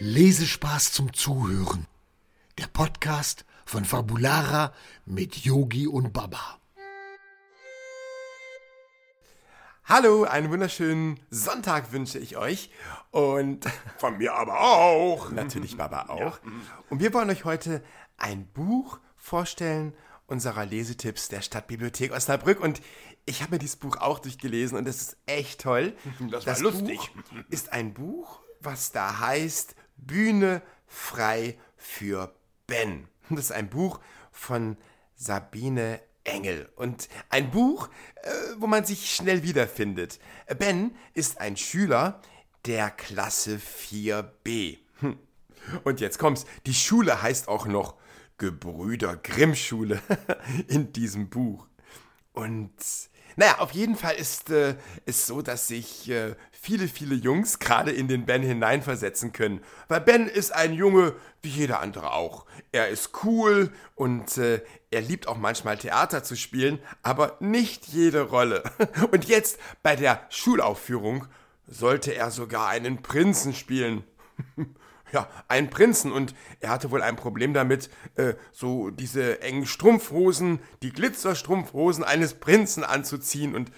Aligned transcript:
Lesespaß 0.00 0.92
zum 0.92 1.12
Zuhören. 1.12 1.88
Der 2.56 2.68
Podcast 2.68 3.44
von 3.64 3.84
Fabulara 3.84 4.72
mit 5.06 5.38
Yogi 5.38 5.88
und 5.88 6.12
Baba. 6.12 6.60
Hallo, 9.82 10.22
einen 10.22 10.52
wunderschönen 10.52 11.18
Sonntag 11.30 11.90
wünsche 11.90 12.20
ich 12.20 12.36
euch. 12.36 12.70
Und 13.10 13.64
von 13.98 14.18
mir 14.18 14.34
aber 14.34 14.60
auch. 14.60 15.32
Natürlich 15.32 15.76
Baba 15.76 16.02
auch. 16.08 16.38
Und 16.90 17.00
wir 17.00 17.12
wollen 17.12 17.30
euch 17.30 17.44
heute 17.44 17.82
ein 18.18 18.46
Buch 18.46 19.00
vorstellen 19.16 19.94
unserer 20.28 20.64
Lesetipps 20.64 21.28
der 21.28 21.42
Stadtbibliothek 21.42 22.12
Osnabrück. 22.12 22.60
Und 22.60 22.80
ich 23.26 23.42
habe 23.42 23.56
mir 23.56 23.58
dieses 23.58 23.74
Buch 23.74 23.96
auch 23.96 24.20
durchgelesen 24.20 24.78
und 24.78 24.86
es 24.86 25.02
ist 25.02 25.16
echt 25.26 25.62
toll. 25.62 25.96
Das 26.30 26.46
war 26.46 26.56
lustig. 26.60 26.98
Buch 26.98 27.42
ist 27.50 27.72
ein 27.72 27.94
Buch, 27.94 28.42
was 28.60 28.92
da 28.92 29.18
heißt 29.18 29.74
Bühne 29.98 30.62
frei 30.86 31.58
für 31.76 32.34
Ben. 32.66 33.08
Das 33.30 33.46
ist 33.46 33.52
ein 33.52 33.68
Buch 33.68 34.00
von 34.32 34.76
Sabine 35.14 36.00
Engel 36.24 36.68
und 36.76 37.08
ein 37.30 37.50
Buch, 37.50 37.88
äh, 38.22 38.30
wo 38.58 38.66
man 38.66 38.84
sich 38.84 39.14
schnell 39.14 39.42
wiederfindet. 39.42 40.18
Ben 40.58 40.94
ist 41.14 41.40
ein 41.40 41.56
Schüler 41.56 42.20
der 42.66 42.90
Klasse 42.90 43.58
4b. 43.58 44.78
Hm. 45.00 45.18
Und 45.84 46.00
jetzt 46.00 46.18
kommt's, 46.18 46.46
die 46.66 46.74
Schule 46.74 47.22
heißt 47.22 47.48
auch 47.48 47.66
noch 47.66 47.96
Gebrüder 48.36 49.16
Grimm 49.16 49.54
Schule 49.54 50.00
in 50.68 50.92
diesem 50.92 51.28
Buch. 51.28 51.66
Und 52.32 52.72
naja, 53.38 53.60
auf 53.60 53.70
jeden 53.70 53.94
Fall 53.94 54.16
ist 54.16 54.50
es 54.50 54.74
äh, 54.74 55.12
so, 55.12 55.42
dass 55.42 55.68
sich 55.68 56.10
äh, 56.10 56.34
viele, 56.50 56.88
viele 56.88 57.14
Jungs 57.14 57.60
gerade 57.60 57.92
in 57.92 58.08
den 58.08 58.26
Ben 58.26 58.42
hineinversetzen 58.42 59.32
können. 59.32 59.60
Weil 59.86 60.00
Ben 60.00 60.26
ist 60.26 60.52
ein 60.52 60.72
Junge 60.74 61.14
wie 61.40 61.50
jeder 61.50 61.78
andere 61.78 62.14
auch. 62.14 62.46
Er 62.72 62.88
ist 62.88 63.10
cool 63.22 63.70
und 63.94 64.38
äh, 64.38 64.60
er 64.90 65.02
liebt 65.02 65.28
auch 65.28 65.36
manchmal 65.36 65.78
Theater 65.78 66.24
zu 66.24 66.34
spielen, 66.34 66.80
aber 67.04 67.36
nicht 67.38 67.86
jede 67.86 68.22
Rolle. 68.22 68.64
Und 69.12 69.26
jetzt 69.26 69.60
bei 69.84 69.94
der 69.94 70.20
Schulaufführung 70.30 71.28
sollte 71.68 72.14
er 72.14 72.32
sogar 72.32 72.68
einen 72.68 73.02
Prinzen 73.02 73.54
spielen. 73.54 74.02
ja, 75.12 75.28
einen 75.48 75.70
Prinzen 75.70 76.12
und 76.12 76.34
er 76.60 76.70
hatte 76.70 76.90
wohl 76.90 77.02
ein 77.02 77.16
Problem 77.16 77.54
damit, 77.54 77.90
äh, 78.16 78.34
so 78.52 78.90
diese 78.90 79.40
engen 79.40 79.66
Strumpfhosen, 79.66 80.60
die 80.82 80.92
Glitzerstrumpfhosen 80.92 82.04
eines 82.04 82.34
Prinzen 82.34 82.84
anzuziehen 82.84 83.54
und 83.54 83.70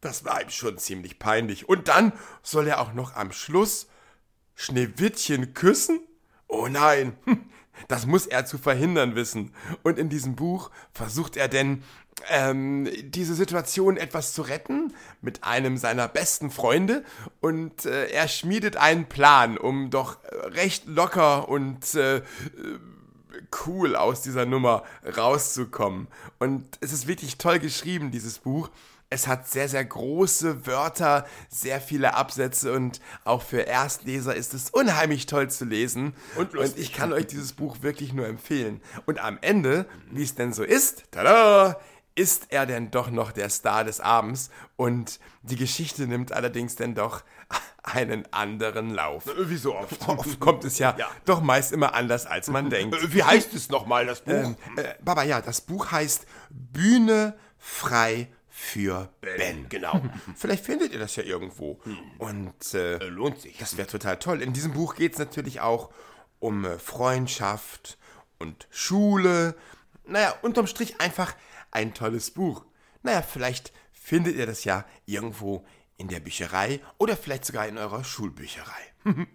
das 0.00 0.24
war 0.24 0.40
ihm 0.42 0.50
schon 0.50 0.78
ziemlich 0.78 1.18
peinlich. 1.18 1.68
Und 1.68 1.88
dann 1.88 2.12
soll 2.42 2.68
er 2.68 2.80
auch 2.80 2.92
noch 2.92 3.16
am 3.16 3.32
Schluss 3.32 3.88
Schneewittchen 4.54 5.54
küssen? 5.54 6.00
Oh 6.46 6.68
nein, 6.68 7.16
das 7.86 8.06
muss 8.06 8.26
er 8.26 8.44
zu 8.44 8.58
verhindern 8.58 9.14
wissen. 9.14 9.52
Und 9.82 9.98
in 9.98 10.08
diesem 10.08 10.34
Buch 10.34 10.70
versucht 10.92 11.36
er 11.36 11.48
denn, 11.48 11.82
ähm, 12.30 12.88
diese 13.02 13.34
Situation 13.34 13.96
etwas 13.96 14.32
zu 14.32 14.42
retten 14.42 14.92
mit 15.20 15.44
einem 15.44 15.76
seiner 15.76 16.08
besten 16.08 16.50
Freunde 16.50 17.04
und 17.40 17.84
äh, 17.84 18.08
er 18.08 18.26
schmiedet 18.26 18.76
einen 18.76 19.06
Plan, 19.06 19.56
um 19.56 19.90
doch 19.90 20.18
recht 20.46 20.86
locker 20.86 21.48
und 21.48 21.94
äh, 21.94 22.22
cool 23.66 23.96
aus 23.96 24.22
dieser 24.22 24.46
Nummer 24.46 24.82
rauszukommen. 25.16 26.08
Und 26.38 26.64
es 26.80 26.92
ist 26.92 27.06
wirklich 27.06 27.38
toll 27.38 27.58
geschrieben, 27.58 28.10
dieses 28.10 28.38
Buch. 28.38 28.70
Es 29.10 29.26
hat 29.26 29.48
sehr, 29.48 29.70
sehr 29.70 29.84
große 29.84 30.66
Wörter, 30.66 31.26
sehr 31.48 31.80
viele 31.80 32.14
Absätze 32.14 32.74
und 32.74 33.00
auch 33.24 33.42
für 33.42 33.60
Erstleser 33.60 34.34
ist 34.34 34.52
es 34.52 34.68
unheimlich 34.68 35.24
toll 35.24 35.48
zu 35.48 35.64
lesen. 35.64 36.14
Und, 36.36 36.54
und 36.54 36.76
ich 36.76 36.92
kann 36.92 37.14
euch 37.14 37.26
dieses 37.26 37.54
Buch 37.54 37.78
wirklich 37.80 38.12
nur 38.12 38.26
empfehlen. 38.26 38.82
Und 39.06 39.18
am 39.18 39.38
Ende, 39.40 39.86
wie 40.10 40.22
es 40.22 40.34
denn 40.34 40.52
so 40.52 40.62
ist, 40.62 41.04
tada, 41.10 41.80
ist 42.16 42.48
er 42.50 42.66
denn 42.66 42.90
doch 42.90 43.10
noch 43.10 43.32
der 43.32 43.48
Star 43.48 43.84
des 43.84 44.00
Abends 44.00 44.50
und 44.76 45.20
die 45.42 45.56
Geschichte 45.56 46.06
nimmt 46.06 46.32
allerdings 46.32 46.76
denn 46.76 46.94
doch 46.94 47.22
einen 47.82 48.30
anderen 48.32 48.90
Lauf. 48.90 49.24
Wie 49.38 49.56
so 49.56 49.74
oft. 49.74 49.96
Oft 50.08 50.40
kommt 50.40 50.64
es 50.64 50.78
ja, 50.78 50.94
ja. 50.98 51.08
doch 51.24 51.40
meist 51.40 51.72
immer 51.72 51.94
anders, 51.94 52.26
als 52.26 52.48
man 52.48 52.68
denkt. 52.68 53.14
Wie 53.14 53.22
heißt 53.22 53.54
es 53.54 53.70
nochmal, 53.70 54.04
das 54.04 54.20
Buch? 54.20 54.32
Ähm, 54.32 54.56
äh, 54.76 54.94
Baba, 55.02 55.22
ja, 55.22 55.40
das 55.40 55.62
Buch 55.62 55.90
heißt 55.90 56.26
Bühne 56.50 57.38
frei 57.56 58.28
für 58.58 59.08
Ben. 59.20 59.38
ben. 59.38 59.68
Genau. 59.68 60.02
Vielleicht 60.36 60.64
findet 60.64 60.92
ihr 60.92 60.98
das 60.98 61.14
ja 61.14 61.22
irgendwo. 61.22 61.78
Hm. 61.84 61.96
Und 62.18 62.74
äh, 62.74 62.96
äh, 62.96 63.08
lohnt 63.08 63.40
sich. 63.40 63.56
Das 63.56 63.76
wäre 63.76 63.86
total 63.86 64.18
toll. 64.18 64.42
In 64.42 64.52
diesem 64.52 64.72
Buch 64.72 64.96
geht 64.96 65.12
es 65.12 65.18
natürlich 65.18 65.60
auch 65.60 65.90
um 66.40 66.64
äh, 66.64 66.78
Freundschaft 66.78 67.98
und 68.38 68.66
Schule. 68.70 69.54
Naja, 70.04 70.34
unterm 70.42 70.66
Strich 70.66 71.00
einfach 71.00 71.34
ein 71.70 71.94
tolles 71.94 72.32
Buch. 72.32 72.66
Naja, 73.02 73.22
vielleicht 73.22 73.72
findet 73.92 74.34
ihr 74.34 74.46
das 74.46 74.64
ja 74.64 74.84
irgendwo 75.06 75.64
in 75.96 76.08
der 76.08 76.20
Bücherei 76.20 76.80
oder 76.98 77.16
vielleicht 77.16 77.44
sogar 77.44 77.68
in 77.68 77.78
eurer 77.78 78.02
Schulbücherei. 78.02 78.92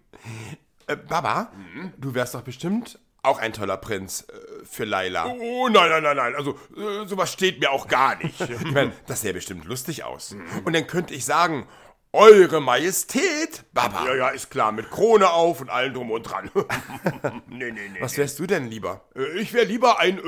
äh, 0.88 0.98
Baba, 0.98 1.54
mhm. 1.56 1.94
du 1.98 2.14
wärst 2.14 2.36
doch 2.36 2.42
bestimmt 2.42 3.00
auch 3.24 3.40
ein 3.40 3.54
toller 3.54 3.78
Prinz 3.78 4.28
äh, 4.30 4.66
für 4.66 4.84
Laila. 4.84 5.28
Oh, 5.28 5.70
nein, 5.70 5.90
nein, 5.90 6.04
nein, 6.04 6.18
nein. 6.18 6.36
Also, 6.36 6.52
äh, 6.76 7.08
sowas 7.08 7.32
steht 7.32 7.60
mir 7.60 7.72
auch 7.72 7.88
gar 7.88 8.22
nicht. 8.22 8.40
ich 8.42 8.72
meine, 8.72 8.92
das 9.08 9.22
sähe 9.22 9.34
bestimmt 9.34 9.66
lustig 9.66 10.04
aus. 10.04 10.36
Und 10.66 10.74
dann 10.74 10.86
könnte 10.86 11.14
ich 11.14 11.26
sagen, 11.26 11.68
eure 12.16 12.62
Majestät, 12.62 13.66
Baba. 13.74 14.06
Ja, 14.06 14.16
ja, 14.16 14.30
ist 14.30 14.52
klar, 14.52 14.72
mit 14.72 14.92
Krone 14.92 15.32
auf 15.32 15.62
und 15.62 15.70
allem 15.72 15.96
drum 15.96 16.12
und 16.12 16.24
dran. 16.24 16.52
nee, 17.48 17.72
nee, 17.72 17.90
nee. 17.92 18.02
Was 18.02 18.18
wärst 18.18 18.38
du 18.38 18.46
denn 18.46 18.68
lieber? 18.68 19.06
Äh, 19.16 19.40
ich 19.40 19.54
wär 19.54 19.66
lieber 19.66 20.00
ein 20.00 20.20
äh, 20.20 20.22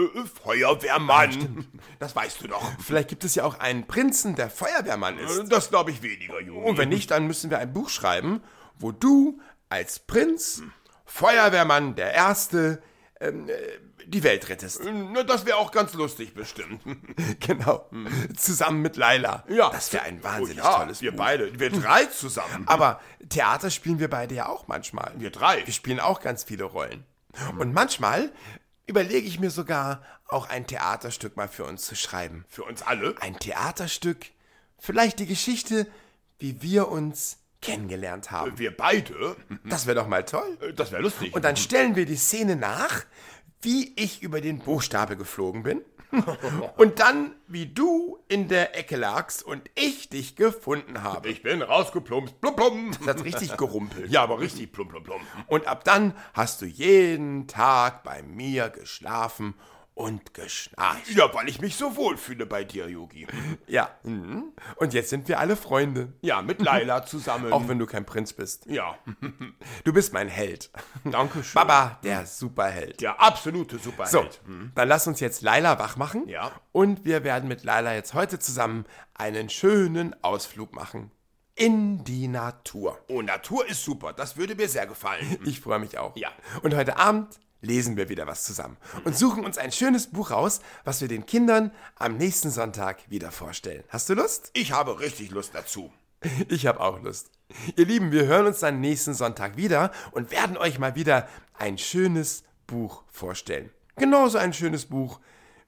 Feuerwehrmann. 0.44 1.32
Ja, 1.32 1.48
das 2.00 2.16
weißt 2.16 2.42
du 2.42 2.48
doch. 2.48 2.72
Vielleicht 2.84 3.10
gibt 3.10 3.24
es 3.24 3.36
ja 3.36 3.44
auch 3.44 3.60
einen 3.60 3.86
Prinzen, 3.86 4.36
der 4.36 4.50
Feuerwehrmann 4.50 5.20
ist. 5.20 5.38
Äh, 5.38 5.44
das 5.44 5.70
glaube 5.70 5.92
ich 5.92 6.02
weniger, 6.02 6.42
Junge. 6.42 6.66
Und 6.66 6.78
wenn 6.80 6.90
nicht, 6.90 7.12
dann 7.12 7.28
müssen 7.28 7.52
wir 7.52 7.60
ein 7.60 7.72
Buch 7.72 7.90
schreiben, 7.90 8.42
wo 8.80 8.92
du 8.92 9.40
als 9.70 10.00
Prinz, 10.00 10.64
Feuerwehrmann 11.06 11.96
der 11.96 12.14
Erste, 12.14 12.82
ähm, 13.20 13.50
die 14.06 14.24
Welt 14.24 14.50
rettest. 14.50 14.82
Na, 14.84 15.24
das 15.24 15.46
wäre 15.46 15.58
auch 15.58 15.72
ganz 15.72 15.94
lustig, 15.94 16.34
bestimmt. 16.34 16.82
genau. 17.40 17.90
Zusammen 18.36 18.82
mit 18.82 18.98
Laila. 18.98 19.44
Ja. 19.48 19.70
Das 19.70 19.92
wäre 19.94 20.04
ein 20.04 20.24
wahnsinnig 20.24 20.64
oh, 20.64 20.68
ja, 20.68 20.78
tolles 20.78 21.02
wir 21.02 21.12
Buch. 21.12 21.18
beide, 21.18 21.60
wir 21.60 21.70
drei 21.72 22.06
zusammen. 22.06 22.64
Aber 22.68 23.00
Theater 23.30 23.70
spielen 23.70 24.00
wir 24.00 24.10
beide 24.10 24.36
ja 24.36 24.48
auch 24.48 24.68
manchmal. 24.68 25.14
Wir 25.18 25.32
drei. 25.32 25.66
Wir 25.66 25.74
spielen 25.74 26.00
auch 26.00 26.22
ganz 26.22 26.44
viele 26.44 26.66
Rollen. 26.66 27.06
Und 27.58 27.74
manchmal 27.74 28.32
überlege 28.88 29.28
ich 29.28 29.40
mir 29.40 29.50
sogar, 29.50 30.02
auch 30.28 30.50
ein 30.50 30.66
Theaterstück 30.68 31.38
mal 31.38 31.48
für 31.48 31.66
uns 31.66 31.86
zu 31.86 31.96
schreiben. 31.96 32.46
Für 32.48 32.64
uns 32.64 32.82
alle? 32.82 33.16
Ein 33.20 33.38
Theaterstück. 33.38 34.28
Vielleicht 34.80 35.20
die 35.20 35.26
Geschichte, 35.26 35.88
wie 36.40 36.62
wir 36.62 36.88
uns 36.90 37.38
kennengelernt 37.66 38.32
haben. 38.32 38.58
Wir 38.58 38.76
beide? 38.76 39.36
Das 39.64 39.86
wäre 39.86 39.96
doch 39.96 40.08
mal 40.08 40.24
toll. 40.24 40.58
Das 40.76 40.92
wäre 40.92 41.02
lustig. 41.02 41.34
Und 41.34 41.46
dann 41.46 41.56
stellen 41.56 41.96
wir 41.96 42.06
die 42.06 42.16
Szene 42.16 42.56
nach, 42.56 43.06
wie 43.62 43.94
ich 43.96 44.22
über 44.22 44.42
den 44.42 44.60
Buchstabe 44.60 45.18
geflogen 45.18 45.64
bin. 45.64 45.82
und 46.78 47.00
dann, 47.00 47.36
wie 47.48 47.66
du 47.66 48.20
in 48.28 48.48
der 48.48 48.78
Ecke 48.78 48.96
lagst 48.96 49.44
und 49.44 49.70
ich 49.76 50.10
dich 50.10 50.36
gefunden 50.36 51.04
habe. 51.04 51.30
Ich 51.30 51.44
bin 51.44 51.62
rausgeplumpst. 51.62 52.40
Plum, 52.40 52.56
plum. 52.56 52.92
Das 53.00 53.08
hat 53.08 53.24
richtig 53.24 53.58
gerumpelt. 53.58 54.12
Ja, 54.12 54.24
aber 54.24 54.40
richtig 54.40 54.72
plum, 54.72 54.88
plum, 54.88 55.04
plum. 55.04 55.22
Und 55.48 55.68
ab 55.68 55.84
dann 55.84 56.14
hast 56.34 56.62
du 56.62 56.66
jeden 56.66 57.48
Tag 57.48 58.04
bei 58.04 58.22
mir 58.22 58.70
geschlafen 58.70 59.56
und 59.96 60.34
geschnarcht. 60.34 61.10
Ja, 61.12 61.34
weil 61.34 61.48
ich 61.48 61.62
mich 61.62 61.78
so 61.78 61.96
wohl 61.96 62.18
fühle 62.18 62.46
bei 62.46 62.66
dir, 62.66 62.88
Yogi. 62.90 63.26
Ja. 63.66 63.90
Mhm. 64.04 64.52
Und 64.76 64.94
jetzt 64.94 65.10
sind 65.10 65.28
wir 65.30 65.40
alle 65.40 65.56
Freunde. 65.56 66.14
Ja, 66.22 66.42
mit 66.42 66.62
Laila 66.62 67.06
zusammen. 67.06 67.52
Auch 67.52 67.68
wenn 67.70 67.80
du 67.80 67.86
kein 67.86 68.06
Prinz 68.06 68.34
bist. 68.34 68.68
Ja. 68.68 68.98
Du 69.84 69.94
bist 69.94 70.14
mein 70.14 70.28
Held. 70.28 70.72
Dankeschön. 71.04 71.54
Baba, 71.54 72.00
der 72.04 72.26
Superheld. 72.26 73.02
Der 73.02 73.20
absolute 73.22 73.78
Superheld. 73.78 74.12
So, 74.12 74.50
dann 74.74 74.88
lass 74.88 75.08
uns 75.08 75.20
jetzt 75.20 75.42
Laila 75.42 75.80
wach 75.80 75.96
machen. 75.96 76.28
Ja. 76.28 76.52
Und 76.72 77.06
wir 77.06 77.24
werden 77.24 77.48
mit 77.48 77.64
Laila 77.64 77.94
jetzt 77.94 78.14
heute 78.14 78.40
zusammen 78.40 78.86
einen 79.14 79.50
schönen 79.50 80.16
Ausflug 80.24 80.74
machen. 80.74 81.12
In 81.56 82.04
die 82.04 82.28
Natur. 82.28 83.00
Oh, 83.08 83.22
Natur 83.22 83.66
ist 83.68 83.84
super. 83.86 84.12
Das 84.12 84.36
würde 84.36 84.56
mir 84.56 84.68
sehr 84.68 84.88
gefallen. 84.88 85.38
Ich 85.46 85.62
freue 85.62 85.80
mich 85.80 85.98
auch. 85.98 86.16
Ja. 86.18 86.30
Und 86.64 86.76
heute 86.76 86.98
Abend 86.98 87.40
lesen 87.66 87.98
wir 87.98 88.10
wieder 88.10 88.28
was 88.28 88.44
zusammen 88.44 88.78
und 89.04 89.18
suchen 89.18 89.44
uns 89.44 89.58
ein 89.58 89.72
schönes 89.72 90.08
Buch 90.08 90.32
raus, 90.32 90.62
was 90.84 91.02
wir 91.02 91.08
den 91.08 91.26
Kindern 91.26 91.72
am 91.96 92.18
nächsten 92.18 92.52
Sonntag 92.52 93.10
wieder 93.10 93.32
vorstellen. 93.32 93.84
Hast 93.90 94.10
du 94.10 94.14
Lust? 94.14 94.52
Ich 94.54 94.72
habe 94.72 95.00
richtig 95.00 95.32
Lust 95.32 95.54
dazu. 95.54 95.92
Ich 96.48 96.66
habe 96.66 96.80
auch 96.80 97.02
Lust. 97.02 97.30
Ihr 97.76 97.86
Lieben, 97.86 98.12
wir 98.12 98.26
hören 98.26 98.48
uns 98.48 98.60
dann 98.60 98.80
nächsten 98.80 99.14
Sonntag 99.14 99.58
wieder 99.58 99.92
und 100.12 100.32
werden 100.32 100.58
euch 100.58 100.80
mal 100.80 100.96
wieder 100.96 101.28
ein 101.54 101.78
schönes 101.78 102.44
Buch 102.68 103.04
vorstellen. 103.08 103.70
Genauso 103.96 104.38
ein 104.38 104.54
schönes 104.54 104.86
Buch 104.86 105.20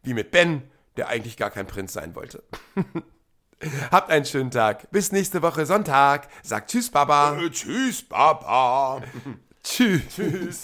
wie 0.03 0.13
mit 0.13 0.31
Ben, 0.31 0.63
der 0.95 1.09
eigentlich 1.09 1.37
gar 1.37 1.51
kein 1.51 1.67
Prinz 1.67 1.93
sein 1.93 2.15
wollte. 2.15 2.43
Habt 3.91 4.11
einen 4.11 4.25
schönen 4.25 4.51
Tag. 4.51 4.89
Bis 4.91 5.11
nächste 5.11 5.41
Woche 5.41 5.65
Sonntag. 5.65 6.27
Sagt 6.43 6.71
Tschüss, 6.71 6.89
Baba. 6.89 7.37
Äh, 7.37 7.49
tschüss, 7.49 8.03
Baba. 8.03 9.01
Tschüss. 9.63 10.01
Tschüss. 10.15 10.63